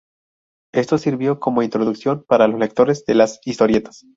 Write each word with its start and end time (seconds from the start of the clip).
Esto 0.73 0.97
sirvió 0.97 1.39
como 1.39 1.61
introducción 1.61 2.23
para 2.23 2.47
los 2.47 2.59
lectores 2.59 3.05
de 3.05 3.13
las 3.13 3.39
historietas. 3.45 4.07